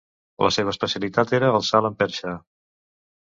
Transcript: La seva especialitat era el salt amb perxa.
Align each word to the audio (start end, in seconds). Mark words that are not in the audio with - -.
La 0.43 0.49
seva 0.55 0.71
especialitat 0.75 1.33
era 1.39 1.51
el 1.59 1.67
salt 1.69 1.89
amb 1.91 1.99
perxa. 2.01 2.35